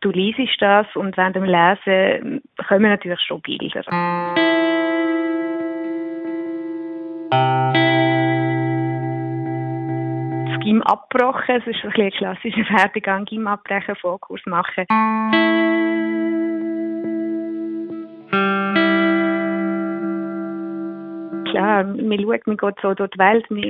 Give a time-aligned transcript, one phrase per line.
[0.00, 3.82] du liest das und während dem Lesen kommen natürlich schon Bilder.
[10.46, 14.86] Das Gym abgebrochen, es ist ein, ein klassischer Werdegang, Gym abbrechen, Fokus machen.
[21.56, 23.62] klar, man schaut, man geht so durch die Welt, man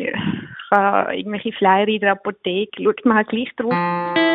[0.71, 4.26] kann irgendwelche Flyer in der Apotheke, schaut man halt gleich drauf.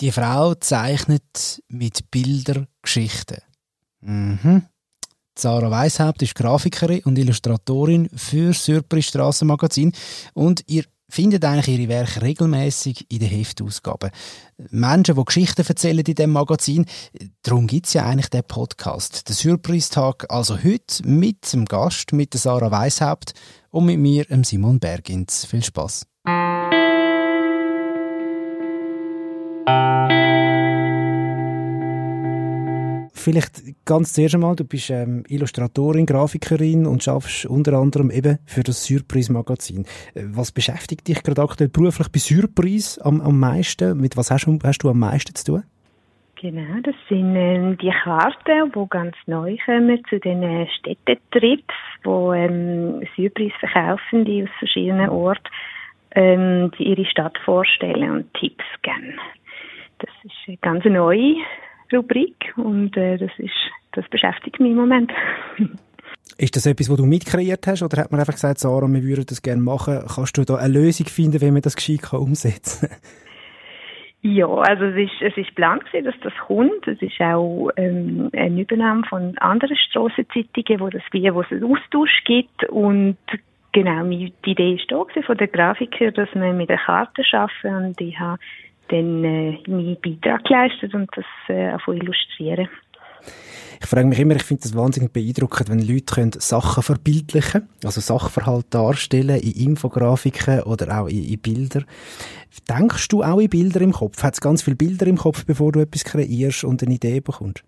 [0.00, 3.38] Die Frau zeichnet mit Bildern Geschichten.
[4.00, 4.62] Mhm.
[5.38, 9.92] Sarah Weishaupt ist Grafikerin und Illustratorin für Surprise Strassenmagazin
[10.34, 14.10] und ihr findet eigentlich ihre Werke regelmäßig in den Heftausgaben.
[14.70, 16.86] Menschen, die Geschichten erzählen in diesem Magazin.
[17.42, 19.28] Darum gibt es ja eigentlich den Podcast.
[19.28, 23.34] Der Surprise-Tag also heute mit dem Gast, mit der Sarah Weishaupt
[23.74, 25.44] und mit mir, Simon Bergins.
[25.46, 26.06] Viel Spaß.
[33.24, 38.62] vielleicht ganz zuerst einmal, du bist ähm, Illustratorin, Grafikerin und schaffst unter anderem eben für
[38.62, 39.86] das Surprise-Magazin.
[40.12, 43.98] Äh, was beschäftigt dich gerade aktuell beruflich bei Surprise am, am meisten?
[43.98, 45.62] Mit was hast, hast du am meisten zu tun?
[46.40, 52.32] Genau, das sind ähm, die Karten, die ganz neu kommen zu den äh, Städtetrips, wo
[52.32, 55.48] ähm, Surprise verkaufen, die aus verschiedenen Orten
[56.14, 59.18] ähm, die ihre Stadt vorstellen und Tipps geben.
[59.98, 61.36] Das ist eine ganz neue
[61.92, 63.52] Rubrik und äh, das ist,
[63.92, 65.12] das beschäftigt mich im Moment.
[66.36, 69.26] Ist das etwas, was du mitkreiert hast oder hat man einfach gesagt, Sarah, wir würden
[69.28, 70.02] das gerne machen?
[70.12, 72.98] Kannst du da eine Lösung finden, wie man das gescheit umsetzen kann?
[74.26, 76.88] Ja, also es ist, es ist plan gewesen, dass das kommt.
[76.88, 81.64] Es ist auch ähm, eine Übernahme von anderen Strassenzeitungen, wo das wie, wo es einen
[81.64, 83.18] Austausch gibt und
[83.72, 88.00] genau, die Idee ist da von der Grafiker, dass wir mit der Karte arbeiten und
[88.00, 88.38] ich habe
[88.88, 92.70] dann äh, meinen Beitrag geleistet und das äh, illustrieren.
[93.80, 98.00] Ich frage mich immer, ich finde das wahnsinnig beeindruckend, wenn Leute können Sachen verbildlichen also
[98.00, 101.82] Sachverhalt darstellen in Infografiken oder auch in, in Bilder.
[102.68, 104.22] Denkst du auch in Bilder im Kopf?
[104.22, 107.64] Hat es ganz viele Bilder im Kopf, bevor du etwas kreierst und eine Idee bekommst?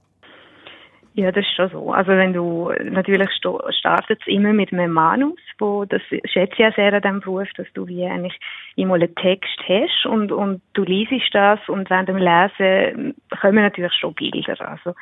[1.17, 1.93] Ja, das ist schon so.
[1.93, 6.73] Also wenn du natürlich startet es immer mit einem Manus, wo das schätze ich ja
[6.73, 8.39] sehr an diesem Beruf, dass du wie eigentlich
[8.77, 13.95] immer einen Text hast und und du liest das und während dem Lesen kommen natürlich
[13.95, 14.61] schon Bilder.
[14.69, 14.95] Also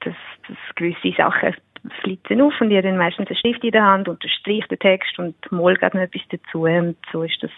[0.00, 0.14] das,
[0.48, 1.54] das gewisse Sachen
[2.02, 5.18] flitzen auf und ich habe dann meistens eine Schrift in der Hand, unterstreicht den Text
[5.18, 7.50] und mal gerade noch etwas dazu und so ist das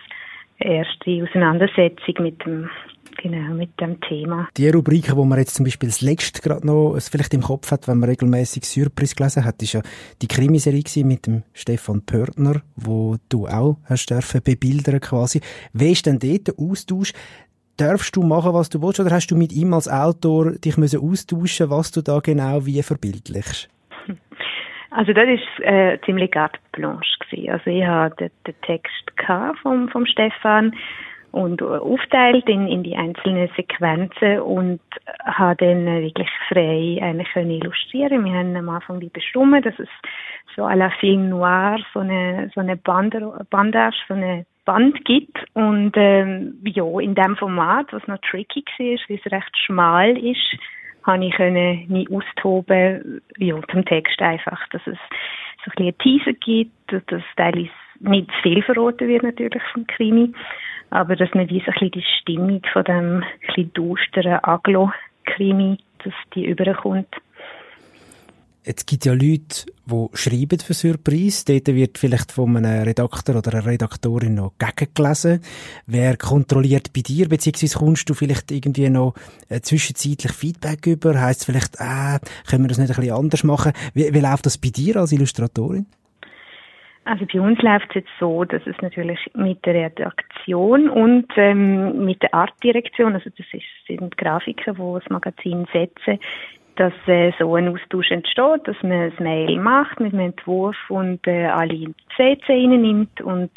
[0.59, 2.71] erste Auseinandersetzung mit dem
[3.17, 4.49] genau mit dem Thema.
[4.57, 7.89] Die Rubriken, wo man jetzt zum Beispiel das letzte gerade noch vielleicht im Kopf hat,
[7.89, 9.83] wenn man regelmäßig Surprise gelesen hat, ist ja
[10.21, 15.41] die Krimiserie mit dem Stefan Pörtner, wo du auch hast dürfen bebildern quasi.
[15.73, 17.13] Wie ist denn dort der Austausch?
[17.77, 21.01] Darfst du machen, was du willst, oder hast du mit ihm als Autor dich müssen
[21.01, 23.69] austauschen, was du da genau wie verbildlichst?
[24.97, 27.51] Also das ist äh, ziemlich carte blanche gewesen.
[27.51, 29.13] Also ich hatte den, Text
[29.63, 30.75] vom vom Stefan
[31.33, 34.81] und aufteilt in, in die einzelnen Sequenzen und
[35.23, 38.25] habe dann wirklich frei eigentlich können illustrieren.
[38.25, 39.89] Wir haben am Anfang die bestimmt, dass es
[40.57, 45.93] so à la Film Noir so eine so eine Bandage, so eine Band gibt und
[45.97, 50.59] ähm, ja in dem Format, was noch tricky war, weil es recht schmal ist,
[51.05, 54.99] habe ich können mich austoben ja, zum Text einfach, dass es
[55.65, 60.33] so ein bisschen Teaser gibt, dass teilweise nicht zu viel verraten wird natürlich vom Krimi,
[60.91, 63.25] aber dass man wie so ein bisschen die Stimmung von dem
[63.57, 67.09] ein düsteren Aglo-Krimi, dass die überkommt.
[68.67, 71.45] Jetzt gibt ja Leute, die schreiben für Surprise.
[71.47, 75.41] Dort wird vielleicht von einem Redakteur oder einer Redaktorin noch gegengelesen.
[75.87, 79.15] Wer kontrolliert bei dir, beziehungsweise kommst du vielleicht irgendwie noch
[79.49, 81.21] äh, zwischenzeitlich Feedback über?
[81.21, 82.19] Heißt vielleicht, äh,
[82.51, 83.73] können wir das nicht ein bisschen anders machen?
[83.95, 85.87] Wie, wie läuft das bei dir als Illustratorin?
[87.05, 92.05] Also bei uns läuft es jetzt so, dass es natürlich mit der Redaktion und ähm,
[92.05, 96.19] mit der Artdirektion, also das ist, sind Grafiker, die das Magazin setzen,
[96.77, 101.27] dass äh, so ein Austausch entsteht, dass man ein Mail macht mit einem Entwurf und
[101.27, 103.51] äh, alle CC nimmt und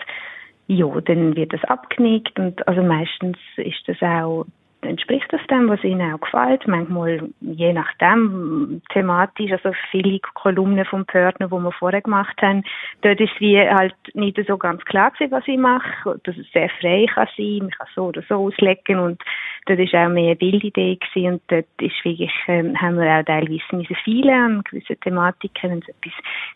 [0.68, 4.46] ja, dann wird das abgenickt und also meistens ist das auch
[4.82, 6.68] entspricht das dem, was ihnen auch gefällt.
[6.68, 12.64] Manchmal, je nachdem, thematisch, also viele Kolumnen vom Pörtner, wo wir vorher gemacht haben,
[13.02, 16.70] dort ist wie halt nicht so ganz klar gewesen, was ich mache, dass es sehr
[16.82, 19.22] frei kann sein, man kann so oder so auslegen und
[19.66, 23.24] dort ist auch mehr eine Bildidee gewesen und dort ist wirklich, ähm, haben wir auch
[23.24, 26.14] teilweise müssen viele an gewissen Thematiken, wenn es etwas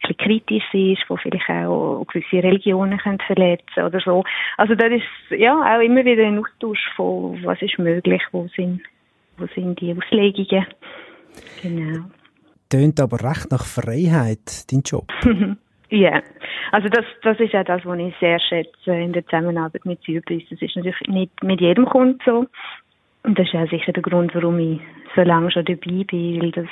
[0.07, 4.23] ein kritisch ist, wo vielleicht auch gewisse Religionen können verletzen oder so.
[4.57, 8.81] Also dort ist, ja, auch immer wieder ein Austausch von, was ist möglich, wo sind,
[9.37, 10.65] wo sind die Auslegungen.
[11.61, 12.05] Genau.
[12.69, 15.11] Tönt aber recht nach Freiheit, dein Job.
[15.89, 16.23] Ja, yeah.
[16.71, 20.47] also das, das ist auch das, was ich sehr schätze in der Zusammenarbeit mit Zürich.
[20.49, 22.47] Das ist natürlich nicht mit jedem Kunden so.
[23.21, 24.81] Und das ist auch sicher der Grund, warum ich
[25.15, 26.65] so lange schon dabei bin, weil das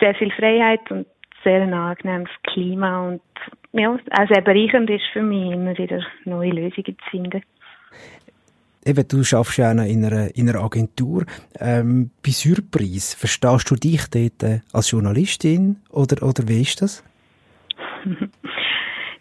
[0.00, 1.06] sehr viel Freiheit und
[1.44, 3.20] sehr ein angenehmes Klima und
[3.72, 7.42] ja, auch sehr bereichernd ist für mich, immer wieder neue Lösungen zu finden.
[8.90, 11.24] Eben, du arbeitest ja auch in einer, in einer Agentur.
[11.60, 17.04] Ähm, bei Surprise, verstehst du dich dort äh, als Journalistin oder, oder wie ist das?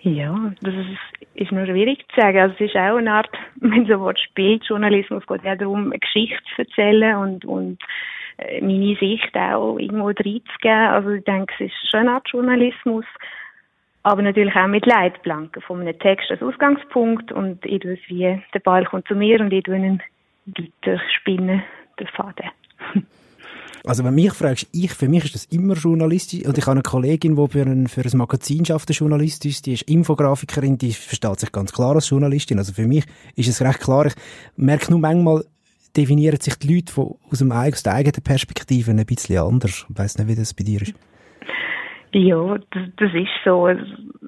[0.01, 2.39] ja, das ist, ist nur schwierig zu sagen.
[2.39, 5.99] Also es ist auch eine Art, wenn so Wort spielt, Journalismus geht ja darum, eine
[5.99, 7.77] Geschichte zu erzählen und, und
[8.37, 10.87] äh, meine Sicht auch irgendwo reinzugeben.
[10.89, 13.05] Also ich denke, es ist schon eine Art Journalismus
[14.03, 18.41] aber natürlich auch mit Leitplanken von einem Text als Ausgangspunkt und ich tue es wie,
[18.53, 20.01] der Ball kommt zu mir und ich tue ihn
[20.45, 21.63] weiter spinnen,
[21.99, 22.49] den Faden.
[23.85, 26.81] Also wenn mich fragst, ich, für mich ist das immer journalistisch und ich habe eine
[26.81, 31.51] Kollegin, die für ein, für ein Magazin schafft, journalistisch, die ist Infografikerin, die versteht sich
[31.51, 32.57] ganz klar als Journalistin.
[32.57, 33.05] Also für mich
[33.35, 34.05] ist es recht klar.
[34.07, 34.15] Ich
[34.57, 35.45] merke nur manchmal,
[35.95, 39.85] definieren sich die Leute von, aus, dem, aus der eigenen Perspektive ein bisschen anders.
[39.89, 40.93] Ich weiss nicht, wie das bei dir ist.
[42.11, 43.67] Ja, das, das ist so.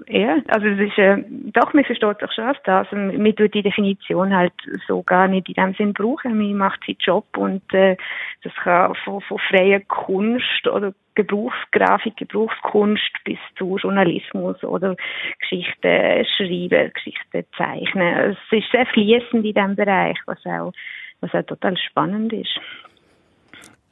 [0.08, 1.24] Ja, also es ist, äh,
[1.54, 2.92] doch, man versteht sich schon als das.
[2.92, 4.54] Und man tut die Definition halt
[4.88, 6.38] so gar nicht in dem Sinn brauchen.
[6.38, 7.98] Man macht seinen Job und äh,
[8.44, 14.96] das kann von, von freier Kunst oder Gebrauchsgrafik, Gebrauchskunst bis zu Journalismus oder
[15.40, 18.32] Geschichten schreiben, Geschichten zeichnen.
[18.32, 20.72] Es ist sehr fließend in diesem Bereich, was auch,
[21.20, 22.60] was auch total spannend ist.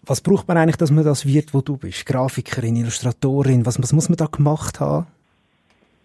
[0.06, 2.06] Was braucht man eigentlich, dass man das wird, wo du bist?
[2.06, 5.08] Grafikerin, Illustratorin, was, was muss man da gemacht haben?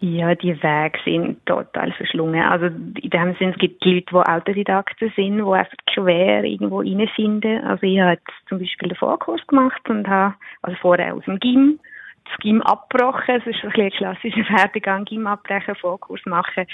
[0.01, 2.43] Ja, die Wege sind total verschlungen.
[2.43, 7.63] Also in dem Sinne, es gibt Leute, die Autodidakten sind, die einfach quer irgendwo reinfinden.
[7.63, 11.39] Also ich habe jetzt zum Beispiel den Vorkurs gemacht und habe, also vorher aus dem
[11.39, 11.79] GIM,
[12.25, 13.41] das GIM abgebrochen.
[13.41, 16.65] Es ist ein, ein klassischer Werdegang, GIM abbrechen, Vorkurs machen.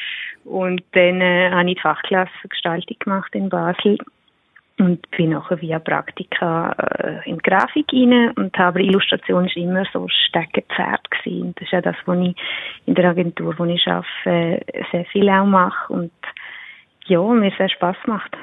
[0.43, 3.97] Und dann äh, habe ich die Fachklasse Gestaltung gemacht in Basel
[4.81, 10.07] und bin nachher via Praktika äh, in Grafik rein und habe Illustration ist immer so
[10.27, 11.53] Steckenpferd gewesen.
[11.55, 12.35] Das ist ja das, was ich
[12.87, 16.11] in der Agentur, wo ich arbeite, sehr viel auch mache und
[17.05, 18.35] ja, mir sehr Spaß macht.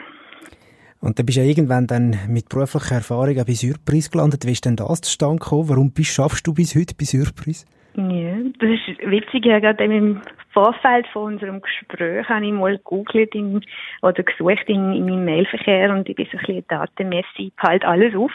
[1.00, 4.46] Und dann bist du ja irgendwann dann mit beruflicher Erfahrung auch bei Surprise gelandet.
[4.46, 5.68] Wie ist denn das zustande gekommen?
[5.68, 7.66] Warum bist, schaffst du bis heute bei Surprise?
[7.96, 9.44] Ja, das ist witzig.
[9.44, 10.20] Ja, gerade im
[10.58, 13.64] Vorfeld von unserem Gespräch habe ich mal gegoogelt in,
[14.02, 18.12] oder gesucht in, in meinem Mailverkehr und ich bin so ein bisschen datenmässig halt alles
[18.16, 18.32] auf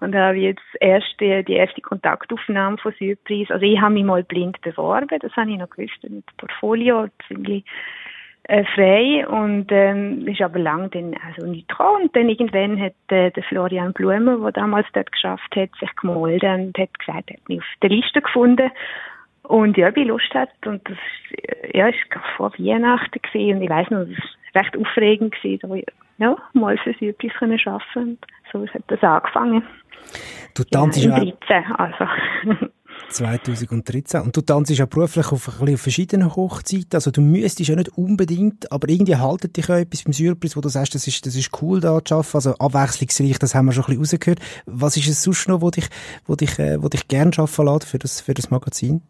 [0.00, 3.50] und habe jetzt erst die, erste Kontaktaufnahme von Surprise.
[3.54, 7.64] Also ich habe mich mal blind beworben, das habe ich noch gewusst, mit Portfolio ziemlich
[8.42, 12.02] äh, frei und ähm, ist aber lang dann also nicht gekommen.
[12.02, 16.42] Und dann irgendwann hat äh, der Florian Blumer, der damals dort geschafft hat, sich gemeldet
[16.42, 18.70] und hat gesagt, er hat mich auf der Liste gefunden
[19.44, 20.98] und ja, ich bin Lust hat und das
[21.72, 21.98] ja, ist
[22.36, 25.84] vor Weihnachten gewesen und ich weiß noch, es war recht aufregend gewesen,
[26.18, 28.18] da ja, mal für sie etwas können schaffen und
[28.52, 29.62] so hat das angefangen.
[30.54, 31.36] Du tanzt ja, 13,
[31.76, 32.06] also.
[33.08, 34.20] 2013.
[34.20, 36.94] Und du tanzt ja beruflich auf, auf verschiedenen Hochzeiten.
[36.94, 40.60] Also du müsstest ja nicht unbedingt, aber irgendwie haltet dich ja etwas beim Surprise, wo
[40.60, 42.34] du sagst, das ist, das ist cool da zu arbeiten.
[42.34, 44.40] Also abwechslungsreich, das haben wir schon ein bisschen rausgehört.
[44.66, 45.88] Was ist es sonst noch, wo dich,
[46.26, 49.02] wo dich, äh, wo dich gern arbeiten lässt für das, für das Magazin?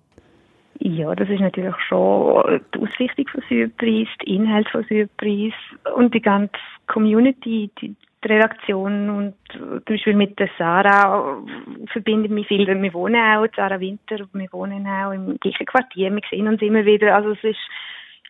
[0.85, 5.55] Ja, das ist natürlich schon die Ausrichtung von Surprise, die Inhalte von Surprise
[5.95, 6.57] und die ganze
[6.89, 11.41] Community, die, die Redaktion und zum Beispiel mit der Sarah
[11.93, 16.21] verbindet mich viel, wir wohnen auch, Sarah Winter, wir wohnen auch im gleichen Quartier, wir
[16.29, 17.61] sehen uns immer wieder, also es ist,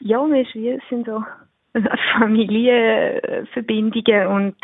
[0.00, 0.44] ja, wir,
[0.90, 1.24] sind so
[2.18, 4.56] Familienverbindungen und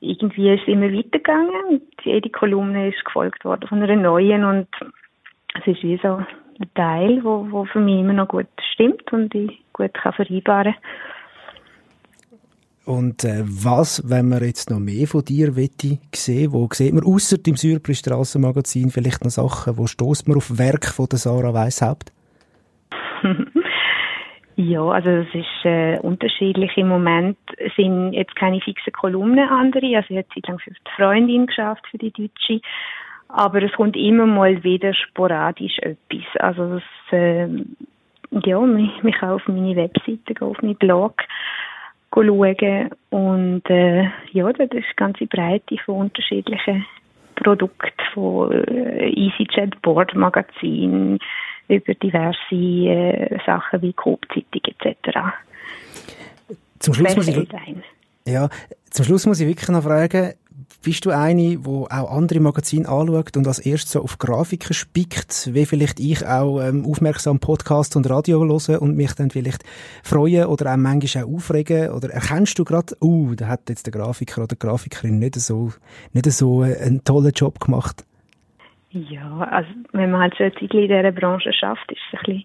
[0.00, 4.68] irgendwie ist es immer weitergegangen und jede Kolumne ist gefolgt worden von einer neuen und
[5.54, 6.22] es ist wie so
[6.60, 10.74] ein Teil, wo, wo für mich immer noch gut stimmt und ich gut kann vereinbaren
[12.88, 17.04] und äh, was, wenn man jetzt noch mehr von dir wette sehen, wo sieht man
[17.04, 21.52] außer dem Syrpri Strassenmagazin vielleicht noch Sachen, wo stoßt man auf Werk von der Sarah
[21.52, 22.12] Weishaupt?
[24.60, 26.76] Ja, also es ist äh, unterschiedlich.
[26.76, 27.38] Im Moment
[27.76, 29.96] sind jetzt keine fixen Kolumnen andere.
[29.96, 32.60] Also ich habe Zeit lang für die Freundin geschafft, für die Deutsche.
[33.28, 36.24] Aber es kommt immer mal wieder sporadisch etwas.
[36.38, 37.48] Also es, äh,
[38.30, 41.22] ja, mich kann auf meine Webseite auf meinen Blog
[42.14, 46.86] schauen und äh, ja, das ist eine ganze Breite von unterschiedlichen
[47.34, 51.18] Produkten, von äh, EasyJet Board Magazin
[51.68, 55.18] über diverse äh, Sachen wie Coop-Zeitung etc.
[56.78, 57.48] Zum Schluss, muss ich,
[58.28, 58.48] ja,
[58.90, 60.34] zum Schluss muss ich wirklich noch fragen,
[60.84, 65.50] bist du eine, die auch andere Magazine anschaut und als erstes so auf Grafiken spickt,
[65.52, 69.64] wie vielleicht ich auch ähm, aufmerksam Podcast und Radio höre und mich dann vielleicht
[70.02, 71.90] freuen oder auch manchmal auch aufregen?
[71.90, 75.72] Oder erkennst du gerade, uh, da hat jetzt der Grafiker oder die Grafikerin nicht so,
[76.12, 78.04] nicht so äh, einen tollen Job gemacht?
[78.90, 82.24] Ja, also wenn man halt schon ein Zeit in dieser Branche schafft, ist es ein
[82.24, 82.44] bisschen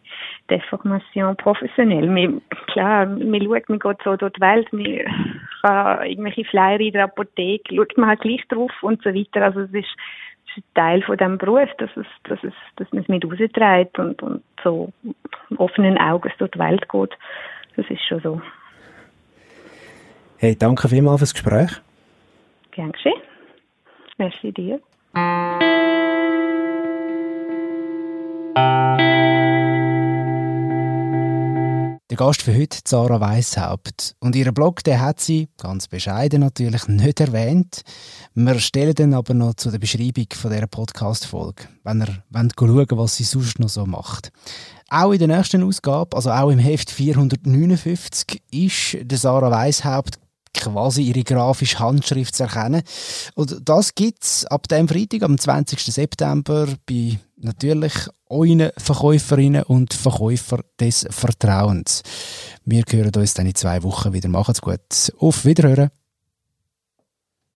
[0.49, 2.13] Deformation professionell.
[2.13, 5.32] Wir, klar, man schaut, man geht so durch die Welt, man
[5.63, 9.43] kann irgendwelche Flyer in der Apotheke, schaut man halt gleich drauf und so weiter.
[9.43, 9.87] Also es ist,
[10.45, 13.25] es ist ein Teil von diesem Beruf, dass, es, dass, es, dass man es mit
[13.25, 14.91] rausträgt und, und so
[15.57, 17.17] offenen Augen durch die Welt geht.
[17.75, 18.41] Das ist schon so.
[20.37, 21.71] Hey, danke vielmals fürs Gespräch.
[22.71, 23.21] Gern geschehen.
[24.17, 24.79] Merci dir.
[32.13, 34.15] Der Gast für heute, Sarah Weishaupt.
[34.19, 37.81] Und ihren Blog, den hat sie, ganz bescheiden natürlich, nicht erwähnt.
[38.35, 42.99] Wir stellen dann aber noch zu der Beschreibung von dieser Podcast-Folge, wenn ihr wollt schauen
[42.99, 44.31] was sie sonst noch so macht.
[44.89, 50.19] Auch in der nächsten Ausgabe, also auch im Heft 459, ist der Sarah Weishaupt
[50.53, 52.83] quasi ihre grafische Handschrift zu erkennen.
[53.35, 55.79] Und das gibt es ab dem Freitag, am 20.
[55.81, 57.93] September, bei natürlich
[58.29, 62.03] euren Verkäuferinnen und Verkäufer des Vertrauens.
[62.65, 64.29] Wir hören uns dann in zwei Wochen wieder.
[64.29, 65.11] Macht's gut.
[65.19, 65.89] Auf Wiederhören.